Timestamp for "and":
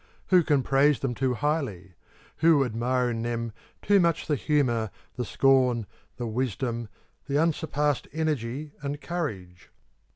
8.81-8.99